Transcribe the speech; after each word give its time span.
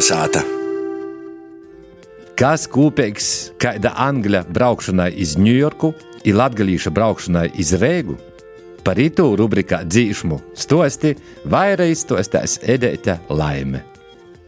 Kalnasāta. 0.00 0.40
Kas 2.32 2.62
kopīgs 2.72 3.50
kāda 3.60 3.90
angļa 4.00 4.46
braukšanai 4.48 5.10
iz 5.20 5.34
Ņujorku, 5.36 5.90
ir 6.24 6.38
latgalīša 6.40 6.94
braukšanai 6.96 7.50
iz 7.60 7.74
Rēgu? 7.76 8.16
Par 8.80 8.96
itu 8.96 9.28
rubrikā 9.36 9.82
dzīšmu 9.84 10.40
stosti 10.56 11.12
vairāk 11.44 11.92
izstostās 11.92 12.56
Edēta 12.64 13.20
Laime. 13.28 13.89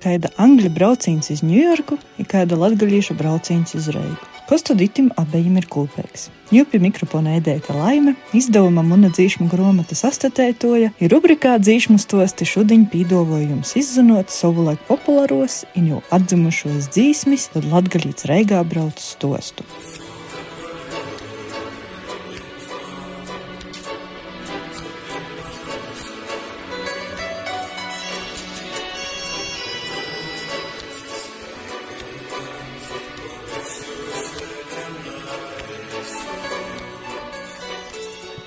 Kāda 0.02 0.32
angļu 0.42 0.72
brauciens 0.74 1.30
uz 1.30 1.44
Ņujorku 1.46 1.94
ir 2.18 2.26
kāda 2.26 2.56
latgalīša 2.58 3.14
brauciens 3.14 3.76
uz 3.78 3.86
Reigu. 3.94 4.18
Kas 4.48 4.64
tad 4.66 4.82
itim 4.82 5.12
abejiem 5.16 5.60
ir 5.60 5.68
kopīgs? 5.70 6.26
Pie 6.50 6.80
mikrofona 6.82 7.36
ēdēta 7.38 7.76
laime, 7.76 8.16
izdevuma 8.34 8.82
Muna 8.82 9.12
dzīšmu 9.14 9.46
grāmata 9.52 9.94
sastatētoja, 9.96 10.90
ir 10.98 11.14
rubrikā 11.14 11.54
dzīšmu 11.62 12.00
stosti 12.02 12.48
šodien 12.50 12.88
pīdovojums 12.90 13.76
izzinot 13.78 14.34
savulaik 14.34 14.82
populāros 14.90 15.62
un 15.78 15.90
jau 15.94 16.04
atzimušos 16.12 16.90
dzīsmis, 16.90 17.52
tad 17.54 17.70
latgalīts 17.70 18.26
Reigā 18.28 18.60
brauc 18.66 18.98
stostu. 19.00 19.64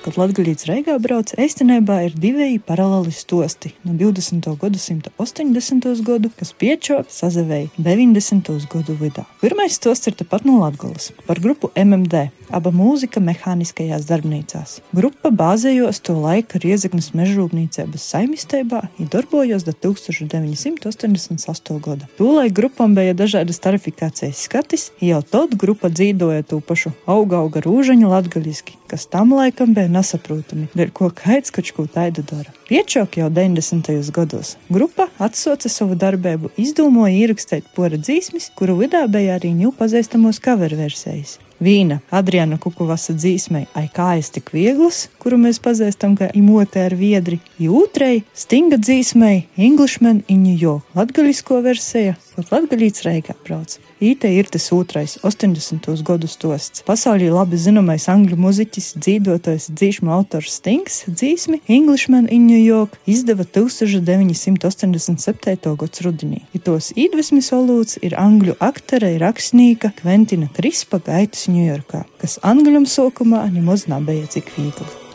Kad 0.06 0.18
Latvijas 0.20 0.62
Reigā 0.68 0.94
brauc, 1.02 1.32
īstenībā 1.34 1.96
ir 2.06 2.12
divi 2.14 2.60
paralēli 2.62 3.10
stosti 3.10 3.72
no 3.82 3.96
20. 3.98 4.46
gadsimta 4.60 5.10
80. 5.18 5.88
gadu, 6.06 6.30
kas 6.38 6.52
piečok 6.54 7.10
sazavēja 7.10 7.72
90. 7.74 8.52
gadu 8.70 8.94
vidā. 9.00 9.24
Pirmais 9.42 9.74
stosts 9.74 10.06
ir 10.06 10.14
tepat 10.20 10.46
no 10.46 10.60
Latvijas 10.60 11.10
par 11.26 11.42
grupu 11.42 11.72
MMD, 11.74 12.28
aba 12.54 12.70
mūzika 12.74 13.20
mehāniskajās 13.22 14.06
darbnīcās. 14.08 14.80
Grupa 14.96 15.30
bāzējos 15.34 16.00
to 16.06 16.14
laika 16.20 16.58
Riezeknas 16.62 17.12
mežrūpniecības 17.16 18.02
saimistībā 18.12 18.80
un 19.00 19.04
darbojos 19.12 19.62
do 19.66 19.72
1988. 19.74 21.80
gada. 21.84 22.04
Tūlai 22.18 22.48
grupam 22.54 22.94
bija 22.96 23.12
dažādas 23.16 23.58
tarifikācijas 23.64 24.44
skatis, 24.46 24.82
jau 25.00 25.22
tad 25.22 25.56
grupa 25.58 25.88
dzīvoja 25.92 26.42
to 26.46 26.60
pašu 26.60 26.90
auga 27.06 27.36
auga 27.42 27.60
rūžaņu 27.64 28.06
latgaļiski, 28.10 28.72
kas 28.90 29.02
tam 29.10 29.34
laikam 29.36 29.74
bija 29.76 29.88
nesaprotami, 29.92 30.66
dēļ 30.76 30.90
ko 30.96 31.06
kaits 31.14 31.50
kaut 31.54 31.72
ko 31.76 31.82
tādu 31.90 32.22
dara. 32.26 32.50
Piečok 32.66 33.20
jau 33.20 33.28
90. 33.30 34.10
gados. 34.10 34.56
Grupa 34.72 35.06
atsauca 35.22 35.68
savu 35.70 35.94
darbību, 35.98 36.50
izdomāja 36.58 37.14
ierakstīt 37.22 37.64
pora 37.76 37.96
dzīsmis, 38.00 38.50
kuru 38.58 38.74
vidā 38.82 39.02
bija 39.10 39.38
arī 39.38 39.50
ņū 39.54 39.70
pazīstamos 39.78 40.42
cover 40.42 40.74
versijas. 40.74 41.38
Vīna 41.62 42.00
Adriana 42.12 42.58
Kukuvasa 42.60 43.14
dzīsmei 43.16 43.64
Ai 43.78 43.86
kā 43.92 44.10
es 44.20 44.28
tik 44.34 44.52
viegls, 44.52 45.06
kuru 45.22 45.38
mēs 45.40 45.60
pazīstam 45.64 46.16
kā 46.18 46.28
imotē 46.36 46.86
ar 46.90 46.96
viedri, 46.98 47.40
jūtrei 47.62 48.24
Stinga 48.36 48.76
dzīsmei 48.82 49.46
Englishman 49.56 50.22
in 50.28 50.42
New 50.44 50.56
York, 50.56 50.84
latgaļisko 50.98 51.62
versija, 51.64 52.16
pat 52.36 52.52
latgaļīts 52.52 53.04
reigā 53.06 53.34
brauc. 53.46 53.78
Īte 54.04 54.28
ir 54.28 54.46
tas 54.52 54.68
otrais, 54.76 55.16
80. 55.24 55.88
gadu 56.06 56.28
stosts. 56.30 56.84
Pasaulī 56.86 57.28
labi 57.32 57.56
zināmais 57.60 58.08
angļu 58.12 58.36
muziķis, 58.40 58.92
dzīvotājs, 59.00 59.70
dzīšmu 59.72 60.12
autors 60.12 60.58
Stings 60.60 61.04
dzīsmi 61.08 61.60
Englishman 61.68 62.28
in 62.32 62.46
New 62.46 62.60
York 62.60 62.98
izdeva 63.06 63.44
1987. 63.44 65.76
gads 65.80 66.00
rudenī. 66.04 66.40
Ja 66.52 66.60
tos 66.68 66.92
iedvesmas 66.96 67.52
olūts 67.56 67.98
ir 68.04 68.12
angļu 68.20 68.54
aktere, 68.60 69.18
rakstnieka 69.22 69.90
Kventina 70.02 70.48
Krispa 70.56 70.98
gaitas 71.00 71.48
Ņujorkā, 71.50 72.00
kas 72.20 72.38
angļam 72.44 72.86
sokumā 72.90 73.40
nemaz 73.54 73.86
nebija 73.90 74.26
cik 74.36 74.46
viegli. 74.58 75.05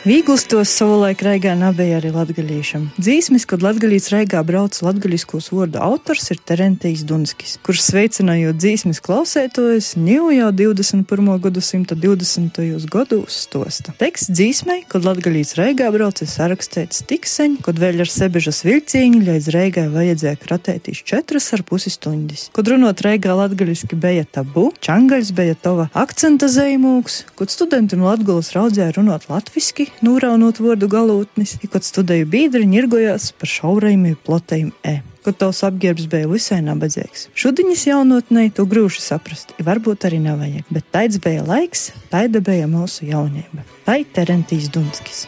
Vīgls 0.00 0.46
tos 0.48 0.70
savulaik 0.72 1.20
reigā 1.20 1.50
nebija 1.60 1.98
arī 1.98 2.08
latgaļīšam. 2.14 2.86
Dzīsmis, 2.96 3.44
kad 3.44 3.60
latgaļīts 3.60 4.06
reigā 4.14 4.38
brauc 4.48 4.78
latgaļiskos 4.80 5.50
vārdu 5.52 5.76
autors 5.84 6.30
ir 6.32 6.38
Terentijs 6.48 7.02
Dunskis, 7.04 7.58
kurš 7.60 7.82
sveicinājot 7.84 8.56
dzīsmis 8.56 9.02
klausētojus 9.04 9.90
ņēmu 10.00 10.30
jau 10.38 10.46
21. 10.56 11.28
gadsimta 11.44 11.98
20. 12.00 12.86
gados 12.88 13.42
stosta. 13.44 13.92
Teksts 14.00 14.32
dzīsmai, 14.32 14.78
kad 14.88 15.04
latgaļīts 15.04 15.58
reigā 15.60 15.90
brauc 15.92 16.24
ir 16.24 16.32
sarakstīts 16.32 17.04
tik 17.04 17.28
sen, 17.28 17.58
kad 17.60 17.76
vēl 17.76 18.00
ar 18.00 18.08
sebežas 18.08 18.62
vilcīņu 18.64 19.20
līdz 19.28 19.52
reigai 19.52 19.86
vajadzēja 19.92 20.40
kratētīs 20.40 21.04
četras 21.12 21.50
ar 21.52 21.66
pusi 21.68 21.92
stundas. 21.92 22.46
Kad 22.56 22.72
runot 22.72 23.04
reigā 23.04 23.36
latgaļiski 23.36 24.00
bija 24.00 24.24
tabu, 24.24 24.70
čangaļs 24.80 25.36
bija 25.36 25.60
tava 25.60 25.90
akcenta 25.92 26.48
zīmūks, 26.48 27.20
kad 27.36 27.52
studenti 27.52 28.00
no 28.00 28.08
Latgulas 28.08 28.54
raudzēja 28.56 28.96
runāt 28.96 29.28
latviski, 29.28 29.89
nūraunot 30.04 30.60
vārdu 30.62 30.88
galotnis, 30.90 31.56
ja 31.62 31.70
kad 31.72 31.86
studēju 31.86 32.28
biedri 32.30 32.66
ņirgojās 32.70 33.30
par 33.38 33.50
šaurajiem 33.50 34.14
plotējiem 34.26 34.70
E. 34.86 35.00
Kad 35.24 35.36
tavs 35.42 35.60
apģērbs 35.68 36.06
bija 36.12 36.28
visai 36.30 36.62
nabadzīgs. 36.64 37.26
Šudiņas 37.36 37.82
jaunotnē 37.90 38.46
to 38.56 38.64
grūši 38.68 39.04
saprast, 39.04 39.52
ja 39.58 39.66
varbūt 39.66 40.06
arī 40.08 40.22
nevajag, 40.24 40.70
bet 40.72 40.88
taids 40.94 41.20
bija 41.20 41.44
laiks, 41.44 41.90
taida 42.12 42.40
bija 42.44 42.70
mūsu 42.70 43.10
jaunība. 43.10 43.66
Tai 43.84 44.00
Terentīs 44.16 44.72
Dunskis. 44.72 45.26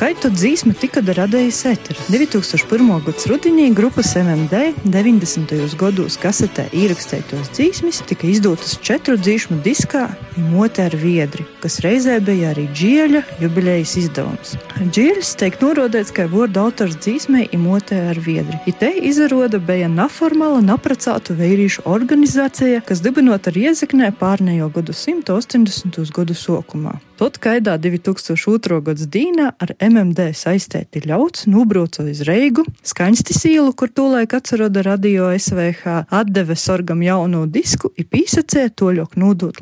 Kaitu 0.00 0.30
dzīsma 0.32 0.72
tika 0.80 1.02
radījusi 1.04 1.66
ēterā. 1.74 2.04
2001. 2.08 2.86
gada 3.04 3.24
rudenī 3.28 3.66
grupas 3.76 4.14
MMD 4.16 4.62
90. 4.88 5.52
gados 5.76 6.16
kasetē 6.22 6.70
ierakstītos 6.72 7.50
dzīsmis 7.52 8.00
tika 8.08 8.24
izdotas 8.30 8.78
četru 8.80 9.18
dzīsmu 9.20 9.58
diskā 9.60 10.06
Imotē 10.40 10.86
ar 10.88 10.96
viedri, 10.96 11.44
kas 11.60 11.78
reizē 11.84 12.16
bija 12.24 12.50
arī 12.54 12.66
džieļa 12.72 13.20
jubilejas 13.42 13.92
izdevums. 14.00 14.54
Džieļs 14.80 15.34
tiek 15.40 15.58
norodēts 15.60 16.14
kā 16.16 16.24
vārdu 16.32 16.62
autors 16.62 16.96
dzīsmē 16.96 17.46
Imotē 17.56 17.98
ar 18.14 18.20
viedri. 18.24 18.56
It 18.70 18.80
te 18.80 18.88
izroda 19.10 19.60
bija 19.60 19.90
neformāla, 19.92 20.62
napracātu 20.64 21.36
vīriešu 21.36 21.84
organizācija, 21.84 22.80
kas 22.88 23.04
dibinota 23.04 23.52
Riezeknē 23.52 24.14
pārnējo 24.16 24.70
gadu 24.72 24.96
180. 24.96 26.00
gadu 26.16 26.36
sokumā. 26.36 26.96
Tot 27.20 27.36
kaidā 27.36 27.74
2002. 27.76 28.78
gads 28.80 29.04
dīnā 29.12 29.50
ar 29.60 29.74
MMD 29.76 30.30
saistīti 30.32 31.02
ļauts 31.04 31.44
nūbrauca 31.52 32.06
uz 32.08 32.22
Reigu, 32.24 32.64
skaņstis 32.80 33.44
ielu, 33.50 33.74
kur 33.76 33.92
tūlaik 33.92 34.38
atceroda 34.38 34.80
radio 34.86 35.28
SVH, 35.36 36.06
atdeve 36.08 36.56
sorgam 36.56 37.04
jauno 37.04 37.42
disku 37.44 37.92
i 38.00 38.06
pīsacē 38.08 38.70
toļok 38.72 39.20
nūdot 39.20 39.60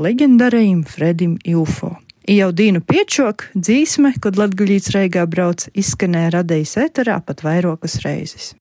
leģendarējiem 0.69 0.85
Fredim 0.85 1.39
Ilfo. 1.45 1.97
Jau 2.29 2.53
dīnu 2.53 2.83
piečok, 2.85 3.49
dzīsme, 3.57 4.13
kad 4.21 4.37
latguļīts 4.37 4.93
Reigā 4.93 5.25
brauc, 5.27 5.69
izskanēja 5.73 6.43
radījis 6.43 6.77
ēterā 6.77 7.23
pat 7.25 7.43
vairākas 7.43 8.03
reizes. 8.05 8.55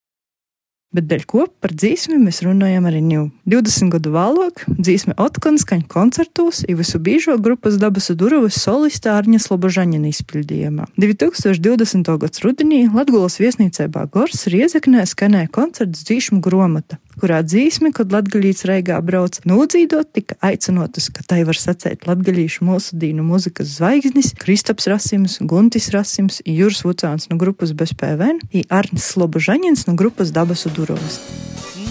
Bet 0.96 1.04
dēļ 1.12 1.24
ko 1.28 1.48
par 1.60 1.74
dzīsmi 1.76 2.16
mēs 2.16 2.40
runājam 2.46 2.86
arī 2.88 3.02
ņū. 3.04 3.24
20 3.46 3.92
gadu 3.92 4.14
vēlāk 4.14 4.64
dzīsme 4.80 5.18
Otkons 5.20 5.66
skaņ 5.66 5.84
koncertos 5.92 6.64
i 6.64 6.78
visu 6.80 6.98
bīžo 7.04 7.36
grupas 7.44 7.76
dabasu 7.76 8.16
durvis 8.16 8.56
solista 8.56 9.18
Arņa 9.20 9.42
Slobožaņina 9.44 10.08
izpildījumā. 10.08 10.88
2020. 10.96 12.08
gads 12.24 12.40
rudenī 12.46 12.86
Latgulas 12.88 13.36
viesnīcībā 13.44 14.08
Gors 14.16 14.48
Riezeknē 14.48 15.04
skanēja 15.04 15.52
koncerts 15.52 16.08
dzīšmu 16.08 16.40
gromata, 16.40 17.02
kurā 17.22 17.42
dzīsmi, 17.46 17.92
kad 17.96 18.14
latgaļīts 18.14 18.66
reigā 18.70 19.00
brauc, 19.06 19.40
nūdzīdot 19.48 20.12
tika 20.18 20.38
aicinotas, 20.46 21.10
ka 21.14 21.26
tai 21.28 21.42
var 21.48 21.58
sacēt 21.60 22.08
latgaļīšu 22.10 22.68
mūsu 22.68 22.98
dīnu 23.02 23.26
muzikas 23.26 23.78
zvaigznis 23.78 24.34
Kristaps 24.40 24.90
Rasims, 24.92 25.40
Guntis 25.42 25.90
Rasims, 25.96 26.42
Jūras 26.46 26.84
Vucāns 26.88 27.30
no 27.32 27.40
grupas 27.42 27.74
bez 27.78 27.94
PVN, 27.98 28.42
i 28.54 28.64
Arnis 28.70 29.10
Slobožaņins 29.14 29.88
no 29.90 29.98
grupas 30.00 30.34
dabasu 30.36 30.72
durvis. 30.76 31.20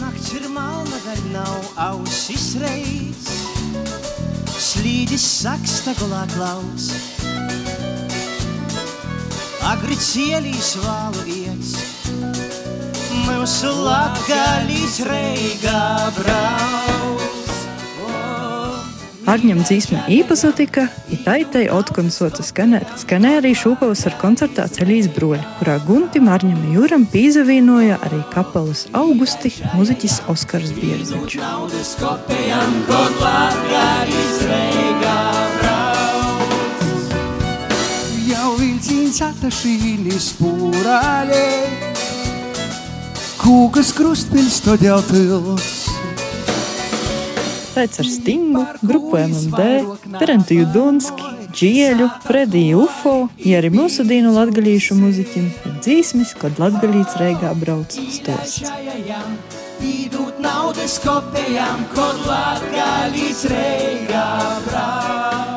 Nakts 0.00 0.32
ir 0.38 0.48
malna, 0.54 1.02
vēl 1.06 1.22
nav 1.34 1.70
ausis 1.90 2.54
reiz, 2.62 3.30
slīdis 4.56 5.26
saksta 5.42 5.96
gulā 6.00 6.24
klaus. 6.36 6.90
Agri 9.66 9.96
cielīs 9.98 10.76
vālu 10.78 11.24
iets, 11.26 11.72
mūsu 13.26 13.72
latgalīs 13.84 15.00
reigā 15.06 15.84
brauc. 16.16 16.96
Arņam 19.26 19.58
dzīsme 19.64 20.04
īpazotika, 20.14 20.84
itaitai 21.10 21.64
otkonsota 21.74 22.44
skanēt. 22.46 22.86
Skanē 23.00 23.32
arī 23.40 23.50
šūpavas 23.58 24.04
ar 24.06 24.14
koncertā 24.20 24.68
ceļīs 24.70 25.08
broļi, 25.16 25.42
kurā 25.58 25.74
Guntim 25.82 26.30
Arņam 26.30 26.60
Jūram 26.70 27.08
pīzavīnoja 27.10 27.98
arī 28.06 28.20
kapelas 28.30 28.84
augusti 28.94 29.50
muziķis 29.74 30.20
Oskars 30.30 30.70
Bierziņš. 30.78 31.40
Naudas 31.42 31.90
kopējam, 31.98 32.78
kaut 32.86 33.18
latgalīs 33.24 34.38
reigā 34.46 35.18
brauc. 35.56 36.54
Jau 38.30 38.54
vilciens 38.62 39.18
atašīnis 39.26 40.30
pūrāļē, 40.38 41.44
kūkas 43.46 43.92
krustpils 43.94 44.56
todėl 44.64 44.98
pils. 45.06 45.66
Pēc 47.76 47.98
ar 48.02 48.08
Stingu, 48.08 48.62
grupu 48.80 49.20
MMD, 49.20 49.66
Terentu 50.16 50.56
Judunski, 50.56 51.30
Džieļu, 51.52 52.08
Frediju 52.24 52.82
Ufo, 52.86 53.14
ja 53.44 53.60
arī 53.60 53.70
mūsu 53.74 54.06
dīnu 54.08 54.32
latgalīšu 54.34 54.96
muziķim 54.98 55.50
ir 55.52 55.76
dzīsmis, 55.84 56.34
kad 56.40 56.58
latgalīts 56.62 57.18
reigā 57.20 57.52
brauc 57.60 57.94
stosts. 58.16 58.72
Īdūt 59.84 60.40
naudas 60.42 60.96
kopējam, 61.04 61.84
kaut 61.94 62.24
latgalīs 62.26 63.44
reigā 63.52 64.30
brauc. 64.66 65.55